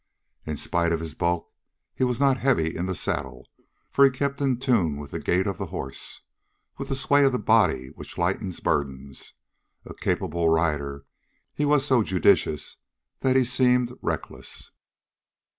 In 0.47 0.57
spite 0.57 0.91
of 0.91 0.99
his 0.99 1.13
bulk 1.13 1.47
he 1.93 2.03
was 2.03 2.19
not 2.19 2.39
heavy 2.39 2.75
in 2.75 2.87
the 2.87 2.95
saddle, 2.95 3.47
for 3.91 4.03
he 4.03 4.09
kept 4.09 4.41
in 4.41 4.57
tune 4.57 4.97
with 4.97 5.11
the 5.11 5.19
gait 5.19 5.45
of 5.45 5.59
the 5.59 5.67
horse, 5.67 6.21
with 6.79 6.87
that 6.89 6.95
sway 6.95 7.23
of 7.23 7.31
the 7.33 7.37
body 7.37 7.89
which 7.89 8.17
lightens 8.17 8.61
burdens. 8.61 9.33
A 9.85 9.93
capable 9.93 10.49
rider, 10.49 11.05
he 11.53 11.65
was 11.65 11.85
so 11.85 12.01
judicious 12.01 12.77
that 13.19 13.35
he 13.35 13.43
seemed 13.43 13.93
reckless. 14.01 14.71